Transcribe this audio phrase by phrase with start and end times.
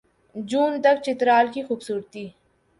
[0.35, 2.25] جون تک چترال کی خوبصورتی